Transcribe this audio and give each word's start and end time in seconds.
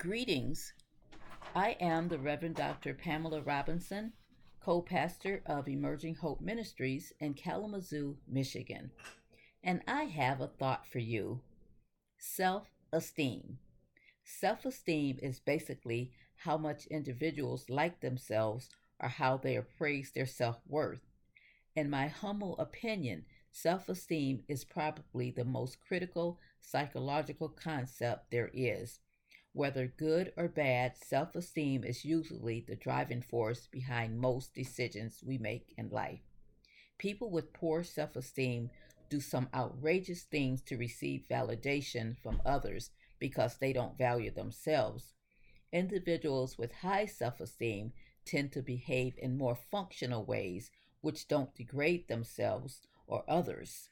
Greetings. 0.00 0.72
I 1.54 1.76
am 1.78 2.08
the 2.08 2.18
Reverend 2.18 2.54
Dr. 2.54 2.94
Pamela 2.94 3.42
Robinson, 3.42 4.14
co 4.58 4.80
pastor 4.80 5.42
of 5.44 5.68
Emerging 5.68 6.14
Hope 6.14 6.40
Ministries 6.40 7.12
in 7.20 7.34
Kalamazoo, 7.34 8.16
Michigan. 8.26 8.92
And 9.62 9.82
I 9.86 10.04
have 10.04 10.40
a 10.40 10.46
thought 10.46 10.86
for 10.86 11.00
you 11.00 11.42
self 12.16 12.70
esteem. 12.90 13.58
Self 14.24 14.64
esteem 14.64 15.18
is 15.20 15.38
basically 15.38 16.12
how 16.34 16.56
much 16.56 16.86
individuals 16.86 17.68
like 17.68 18.00
themselves 18.00 18.70
or 19.00 19.10
how 19.10 19.36
they 19.36 19.54
appraise 19.54 20.12
their 20.12 20.24
self 20.24 20.62
worth. 20.66 21.02
In 21.76 21.90
my 21.90 22.06
humble 22.06 22.56
opinion, 22.56 23.26
self 23.52 23.86
esteem 23.90 24.44
is 24.48 24.64
probably 24.64 25.30
the 25.30 25.44
most 25.44 25.78
critical 25.78 26.38
psychological 26.62 27.50
concept 27.50 28.30
there 28.30 28.50
is. 28.54 28.98
Whether 29.52 29.88
good 29.88 30.32
or 30.36 30.46
bad, 30.46 30.96
self 30.96 31.34
esteem 31.34 31.82
is 31.82 32.04
usually 32.04 32.60
the 32.60 32.76
driving 32.76 33.20
force 33.20 33.66
behind 33.66 34.20
most 34.20 34.54
decisions 34.54 35.24
we 35.24 35.38
make 35.38 35.74
in 35.76 35.88
life. 35.88 36.20
People 36.98 37.30
with 37.30 37.52
poor 37.52 37.82
self 37.82 38.14
esteem 38.14 38.70
do 39.08 39.20
some 39.20 39.48
outrageous 39.52 40.22
things 40.22 40.62
to 40.62 40.76
receive 40.76 41.26
validation 41.28 42.16
from 42.16 42.40
others 42.46 42.90
because 43.18 43.56
they 43.56 43.72
don't 43.72 43.98
value 43.98 44.30
themselves. 44.30 45.14
Individuals 45.72 46.56
with 46.56 46.72
high 46.72 47.06
self 47.06 47.40
esteem 47.40 47.92
tend 48.24 48.52
to 48.52 48.62
behave 48.62 49.18
in 49.18 49.36
more 49.36 49.56
functional 49.56 50.24
ways 50.24 50.70
which 51.00 51.26
don't 51.26 51.56
degrade 51.56 52.06
themselves 52.06 52.82
or 53.08 53.24
others. 53.28 53.88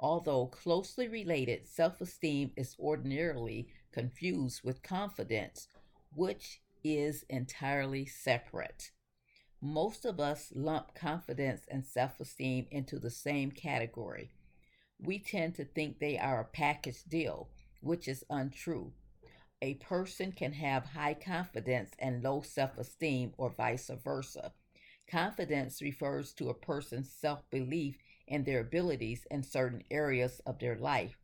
Although 0.00 0.46
closely 0.46 1.06
related, 1.06 1.68
self 1.68 2.00
esteem 2.00 2.52
is 2.56 2.74
ordinarily 2.80 3.68
confused 3.92 4.62
with 4.64 4.82
confidence, 4.82 5.68
which 6.14 6.60
is 6.84 7.24
entirely 7.28 8.06
separate. 8.06 8.90
Most 9.60 10.04
of 10.04 10.20
us 10.20 10.52
lump 10.54 10.94
confidence 10.94 11.62
and 11.68 11.84
self 11.84 12.20
esteem 12.20 12.66
into 12.70 12.98
the 12.98 13.10
same 13.10 13.50
category. 13.50 14.30
We 15.00 15.18
tend 15.18 15.54
to 15.56 15.64
think 15.64 15.98
they 15.98 16.18
are 16.18 16.40
a 16.40 16.44
package 16.44 17.04
deal, 17.04 17.48
which 17.80 18.06
is 18.08 18.24
untrue. 18.30 18.92
A 19.60 19.74
person 19.74 20.30
can 20.30 20.52
have 20.52 20.84
high 20.86 21.14
confidence 21.14 21.90
and 21.98 22.22
low 22.22 22.42
self 22.42 22.78
esteem, 22.78 23.34
or 23.36 23.50
vice 23.50 23.90
versa. 24.04 24.52
Confidence 25.08 25.82
refers 25.82 26.32
to 26.34 26.48
a 26.48 26.54
person's 26.54 27.10
self 27.10 27.48
belief 27.50 27.98
in 28.28 28.44
their 28.44 28.60
abilities 28.60 29.26
in 29.30 29.42
certain 29.42 29.82
areas 29.90 30.40
of 30.46 30.58
their 30.60 30.76
life, 30.76 31.18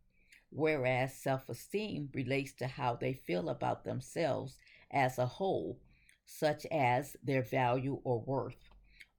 whereas 0.55 1.13
self 1.13 1.49
esteem 1.49 2.09
relates 2.15 2.53
to 2.53 2.67
how 2.69 2.95
they 2.95 3.13
feel 3.13 3.49
about 3.49 3.85
themselves 3.85 4.57
as 4.93 5.19
a 5.19 5.27
whole, 5.27 5.81
such 6.25 6.65
as 6.67 7.17
their 7.25 7.43
value 7.43 8.01
or 8.05 8.21
worth. 8.21 8.71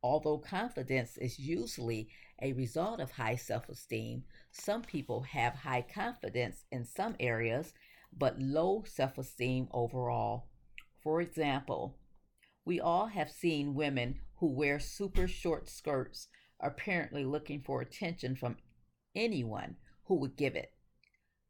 Although 0.01 0.37
confidence 0.37 1.17
is 1.17 1.37
usually 1.37 2.07
a 2.41 2.53
result 2.53 3.01
of 3.01 3.11
high 3.11 3.35
self 3.35 3.67
esteem, 3.67 4.23
some 4.51 4.81
people 4.81 5.23
have 5.23 5.53
high 5.53 5.81
confidence 5.81 6.63
in 6.71 6.85
some 6.85 7.15
areas 7.19 7.73
but 8.17 8.39
low 8.39 8.85
self 8.87 9.17
esteem 9.17 9.67
overall. 9.71 10.47
For 11.03 11.19
example, 11.19 11.97
we 12.63 12.79
all 12.79 13.07
have 13.07 13.29
seen 13.29 13.75
women 13.75 14.19
who 14.37 14.47
wear 14.47 14.79
super 14.79 15.27
short 15.27 15.67
skirts, 15.67 16.29
apparently 16.61 17.25
looking 17.25 17.61
for 17.61 17.81
attention 17.81 18.37
from 18.37 18.55
anyone 19.13 19.75
who 20.05 20.15
would 20.15 20.37
give 20.37 20.55
it. 20.55 20.71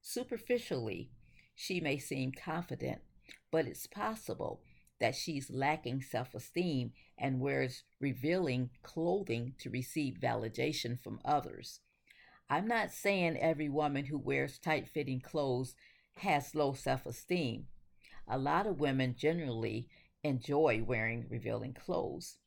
Superficially, 0.07 1.09
she 1.55 1.79
may 1.79 1.97
seem 1.97 2.31
confident, 2.31 3.01
but 3.49 3.65
it's 3.65 3.87
possible 3.87 4.61
that 4.99 5.15
she's 5.15 5.49
lacking 5.49 6.03
self 6.03 6.35
esteem 6.35 6.93
and 7.17 7.39
wears 7.39 7.85
revealing 7.99 8.69
clothing 8.83 9.55
to 9.57 9.71
receive 9.71 10.19
validation 10.21 11.01
from 11.01 11.19
others. 11.25 11.79
I'm 12.51 12.67
not 12.67 12.91
saying 12.91 13.37
every 13.37 13.67
woman 13.67 14.05
who 14.05 14.19
wears 14.19 14.59
tight 14.59 14.87
fitting 14.87 15.21
clothes 15.21 15.73
has 16.17 16.53
low 16.53 16.73
self 16.73 17.07
esteem. 17.07 17.65
A 18.27 18.37
lot 18.37 18.67
of 18.67 18.79
women 18.79 19.15
generally 19.17 19.89
enjoy 20.23 20.83
wearing 20.85 21.25
revealing 21.31 21.73
clothes. 21.73 22.37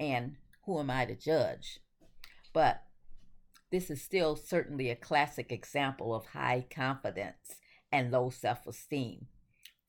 And 0.00 0.38
who 0.64 0.80
am 0.80 0.90
I 0.90 1.04
to 1.04 1.14
judge? 1.14 1.78
But 2.52 2.83
this 3.74 3.90
is 3.90 4.00
still 4.00 4.36
certainly 4.36 4.88
a 4.88 4.94
classic 4.94 5.50
example 5.50 6.14
of 6.14 6.26
high 6.26 6.64
confidence 6.70 7.56
and 7.90 8.12
low 8.12 8.30
self 8.30 8.68
esteem. 8.68 9.26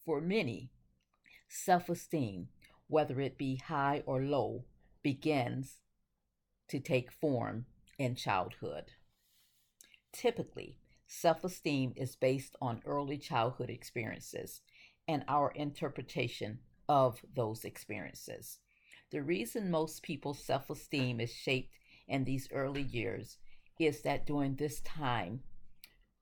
For 0.03 0.19
many, 0.19 0.71
self 1.47 1.87
esteem, 1.87 2.47
whether 2.87 3.21
it 3.21 3.37
be 3.37 3.57
high 3.57 4.01
or 4.07 4.23
low, 4.23 4.65
begins 5.03 5.77
to 6.69 6.79
take 6.79 7.11
form 7.11 7.67
in 7.99 8.15
childhood. 8.15 8.85
Typically, 10.11 10.79
self 11.05 11.43
esteem 11.43 11.93
is 11.95 12.15
based 12.15 12.55
on 12.59 12.81
early 12.87 13.19
childhood 13.19 13.69
experiences 13.69 14.61
and 15.07 15.23
our 15.27 15.51
interpretation 15.51 16.57
of 16.89 17.21
those 17.35 17.63
experiences. 17.63 18.57
The 19.11 19.21
reason 19.21 19.69
most 19.69 20.01
people's 20.01 20.43
self 20.43 20.71
esteem 20.71 21.19
is 21.19 21.31
shaped 21.31 21.75
in 22.07 22.23
these 22.23 22.49
early 22.51 22.81
years 22.81 23.37
is 23.79 24.01
that 24.01 24.25
during 24.25 24.55
this 24.55 24.79
time, 24.81 25.41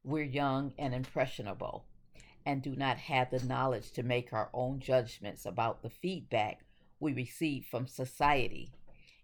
we're 0.04 0.24
young 0.24 0.74
and 0.78 0.94
impressionable 0.94 1.86
and 2.46 2.62
do 2.62 2.76
not 2.76 2.98
have 2.98 3.30
the 3.30 3.44
knowledge 3.46 3.92
to 3.92 4.04
make 4.04 4.34
our 4.34 4.50
own 4.54 4.80
judgments 4.80 5.46
about 5.46 5.82
the 5.82 5.90
feedback 5.90 6.66
we 7.00 7.14
receive 7.14 7.66
from 7.66 7.88
society. 7.88 8.72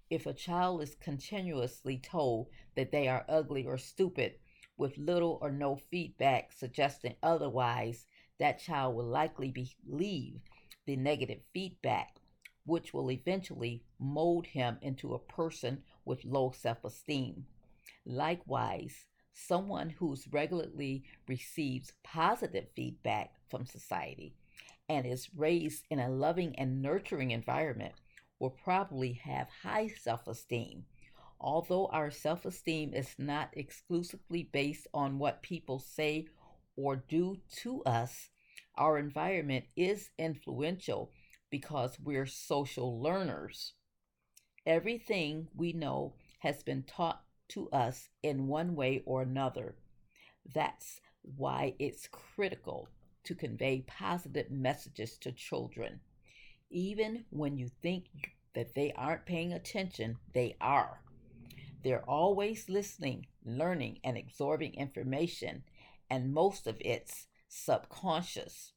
If 0.10 0.26
a 0.26 0.34
child 0.34 0.82
is 0.82 0.96
continuously 0.96 1.98
told 1.98 2.48
that 2.76 2.92
they 2.92 3.08
are 3.08 3.26
ugly 3.28 3.66
or 3.66 3.78
stupid 3.78 4.36
with 4.78 4.98
little 4.98 5.38
or 5.42 5.52
no 5.52 5.76
feedback 5.76 6.52
suggesting 6.54 7.16
otherwise, 7.22 8.06
that 8.40 8.60
child 8.60 8.96
will 8.96 9.06
likely 9.06 9.52
believe 9.86 10.40
the 10.86 10.96
negative 10.96 11.42
feedback, 11.54 12.16
which 12.66 12.94
will 12.94 13.12
eventually 13.12 13.84
mold 14.00 14.48
him 14.48 14.78
into 14.82 15.14
a 15.14 15.20
person 15.20 15.84
with 16.06 16.24
low 16.24 16.52
self 16.52 16.84
esteem. 16.86 17.46
Likewise, 18.06 19.06
someone 19.34 19.90
who's 19.90 20.28
regularly 20.32 21.04
receives 21.28 21.94
positive 22.04 22.68
feedback 22.76 23.32
from 23.50 23.66
society 23.66 24.36
and 24.88 25.06
is 25.06 25.30
raised 25.36 25.86
in 25.90 26.00
a 26.00 26.10
loving 26.10 26.56
and 26.58 26.82
nurturing 26.82 27.32
environment 27.32 27.94
will 28.40 28.50
probably 28.50 29.14
have 29.14 29.48
high 29.64 29.88
self 29.88 30.28
esteem. 30.28 30.86
Although 31.40 31.88
our 31.88 32.12
self 32.12 32.46
esteem 32.46 32.94
is 32.94 33.16
not 33.18 33.50
exclusively 33.54 34.50
based 34.52 34.88
on 34.94 35.20
what 35.20 35.42
people 35.42 35.80
say 35.80 36.28
or 36.76 36.98
do 37.08 37.38
to 37.62 37.84
us, 37.84 38.30
our 38.76 38.98
environment 38.98 39.66
is 39.76 40.10
influential 40.18 41.12
because 41.50 42.00
we're 42.00 42.26
social 42.26 43.02
learners. 43.02 43.74
Everything 44.66 45.48
we 45.56 45.74
know 45.74 46.16
has 46.40 46.64
been 46.64 46.84
taught 46.84 47.24
to 47.50 47.70
us 47.72 48.10
in 48.24 48.48
one 48.48 48.76
way 48.76 49.04
or 49.06 49.22
another. 49.22 49.76
That's 50.54 51.00
why 51.22 51.76
it's 51.80 52.08
critical 52.08 52.90
to 53.24 53.36
convey 53.36 53.84
positive 53.86 54.50
messages 54.50 55.18
to 55.20 55.32
children. 55.32 56.00
Even 56.70 57.26
when 57.30 57.58
you 57.58 57.70
think 57.82 58.06
that 58.56 58.74
they 58.76 58.92
aren't 58.94 59.26
paying 59.26 59.54
attention, 59.54 60.18
they 60.34 60.56
are. 60.62 61.02
They're 61.84 62.08
always 62.10 62.70
listening, 62.70 63.28
learning, 63.46 64.00
and 64.04 64.18
absorbing 64.18 64.76
information, 64.76 65.64
and 66.10 66.34
most 66.34 66.68
of 66.68 66.78
it's 66.82 67.28
subconscious. 67.48 68.74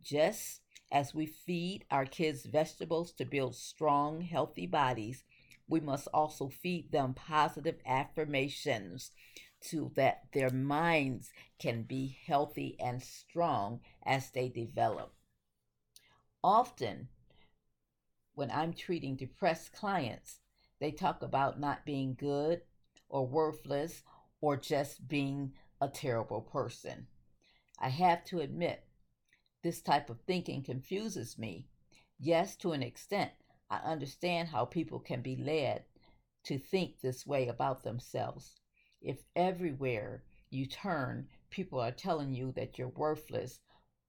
Just 0.00 0.60
as 0.90 1.14
we 1.14 1.26
feed 1.26 1.84
our 1.90 2.06
kids 2.06 2.46
vegetables 2.46 3.12
to 3.12 3.24
build 3.24 3.54
strong, 3.54 4.22
healthy 4.22 4.66
bodies, 4.66 5.24
we 5.68 5.80
must 5.80 6.08
also 6.12 6.48
feed 6.48 6.90
them 6.90 7.14
positive 7.14 7.76
affirmations 7.86 9.10
so 9.60 9.90
that 9.96 10.22
their 10.32 10.50
minds 10.50 11.30
can 11.58 11.82
be 11.82 12.16
healthy 12.26 12.76
and 12.80 13.02
strong 13.02 13.80
as 14.04 14.30
they 14.30 14.48
develop. 14.48 15.12
Often, 16.42 17.08
when 18.34 18.50
I'm 18.50 18.72
treating 18.72 19.16
depressed 19.16 19.72
clients, 19.72 20.38
they 20.80 20.92
talk 20.92 21.22
about 21.22 21.58
not 21.58 21.84
being 21.84 22.14
good 22.18 22.62
or 23.08 23.26
worthless 23.26 24.02
or 24.40 24.56
just 24.56 25.08
being 25.08 25.52
a 25.80 25.88
terrible 25.88 26.40
person. 26.40 27.08
I 27.80 27.88
have 27.88 28.24
to 28.26 28.40
admit, 28.40 28.84
this 29.62 29.80
type 29.80 30.08
of 30.08 30.20
thinking 30.20 30.62
confuses 30.62 31.36
me. 31.36 31.66
Yes, 32.18 32.56
to 32.56 32.72
an 32.72 32.82
extent, 32.82 33.32
I 33.70 33.78
understand 33.78 34.48
how 34.48 34.64
people 34.64 34.98
can 34.98 35.20
be 35.20 35.36
led 35.36 35.84
to 36.44 36.58
think 36.58 37.00
this 37.00 37.26
way 37.26 37.48
about 37.48 37.82
themselves. 37.82 38.54
If 39.00 39.22
everywhere 39.36 40.24
you 40.50 40.66
turn, 40.66 41.28
people 41.50 41.78
are 41.80 41.92
telling 41.92 42.34
you 42.34 42.52
that 42.52 42.78
you're 42.78 42.88
worthless, 42.88 43.60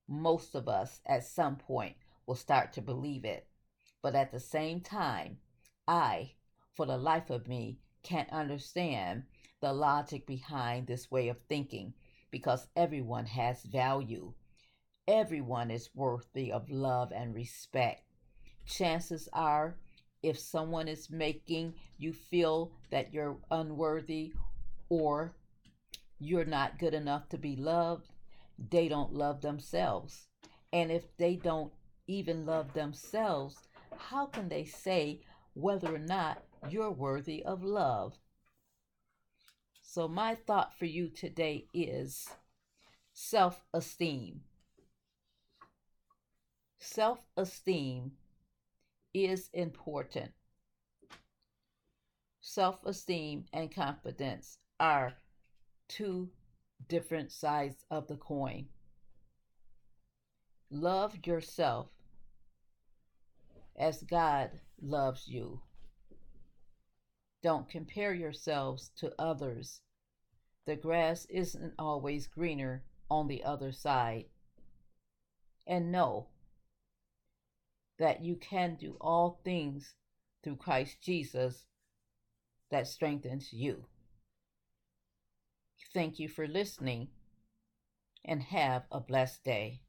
most 0.08 0.56
of 0.56 0.68
us 0.68 1.02
at 1.06 1.26
some 1.26 1.58
point 1.58 1.96
will 2.26 2.36
start 2.36 2.74
to 2.74 2.82
believe 2.82 3.26
it. 3.26 3.48
But 4.02 4.16
at 4.16 4.32
the 4.32 4.40
same 4.40 4.82
time, 4.82 5.40
I, 5.88 6.34
for 6.74 6.86
the 6.86 6.98
life 6.98 7.30
of 7.30 7.48
me, 7.48 7.80
can't 8.02 8.30
understand 8.32 9.24
the 9.60 9.74
logic 9.74 10.26
behind 10.26 10.88
this 10.88 11.12
way 11.12 11.28
of 11.28 11.38
thinking 11.50 11.94
because 12.32 12.68
everyone 12.76 13.26
has 13.26 13.64
value. 13.64 14.34
Everyone 15.08 15.70
is 15.70 15.90
worthy 15.94 16.52
of 16.52 16.70
love 16.70 17.12
and 17.12 17.36
respect. 17.36 18.04
Chances 18.70 19.28
are, 19.34 19.76
if 20.22 20.38
someone 20.38 20.88
is 20.88 21.10
making 21.10 21.74
you 21.98 22.14
feel 22.14 22.72
that 22.92 23.12
you're 23.12 23.38
unworthy 23.50 24.34
or 24.90 25.34
you're 26.20 26.46
not 26.46 26.78
good 26.78 26.94
enough 26.94 27.28
to 27.30 27.38
be 27.40 27.56
loved, 27.56 28.12
they 28.70 28.88
don't 28.88 29.12
love 29.12 29.42
themselves. 29.42 30.28
And 30.72 30.92
if 30.92 31.18
they 31.18 31.36
don't 31.36 31.74
even 32.06 32.46
love 32.46 32.74
themselves, 32.74 33.56
how 33.98 34.28
can 34.28 34.50
they 34.50 34.66
say 34.66 35.22
whether 35.56 35.96
or 35.96 36.00
not 36.00 36.44
you're 36.70 36.92
worthy 36.92 37.44
of 37.44 37.64
love? 37.64 38.20
So, 39.82 40.08
my 40.08 40.36
thought 40.36 40.78
for 40.78 40.86
you 40.86 41.10
today 41.10 41.66
is 41.74 42.28
self 43.14 43.66
esteem. 43.74 44.42
Self 46.78 47.26
esteem 47.36 48.12
is 49.14 49.50
important. 49.54 50.32
Self 52.42 52.86
esteem 52.86 53.46
and 53.54 53.74
confidence 53.74 54.58
are 54.80 55.14
two 55.88 56.30
different 56.88 57.32
sides 57.32 57.86
of 57.92 58.08
the 58.08 58.16
coin. 58.16 58.68
Love 60.72 61.16
yourself 61.26 61.88
as 63.78 64.04
God 64.04 64.52
loves 64.82 65.28
you. 65.28 65.62
Don't 67.42 67.70
compare 67.70 68.14
yourselves 68.14 68.92
to 68.98 69.14
others. 69.18 69.82
The 70.66 70.76
grass 70.76 71.26
isn't 71.26 71.74
always 71.80 72.28
greener 72.28 72.84
on 73.10 73.28
the 73.28 73.44
other 73.44 73.72
side. 73.72 74.26
And 75.66 75.92
know 75.92 76.28
that 78.00 78.24
you 78.24 78.36
can 78.36 78.76
do 78.76 78.98
all 79.00 79.40
things 79.44 79.94
through 80.44 80.56
Christ 80.56 80.98
Jesus 81.02 81.66
that 82.72 82.88
strengthens 82.88 83.54
you. 83.54 83.86
Thank 85.94 86.20
you 86.20 86.30
for 86.30 86.48
listening 86.48 87.10
and 88.24 88.42
have 88.44 88.84
a 88.92 89.00
blessed 89.00 89.44
day. 89.44 89.82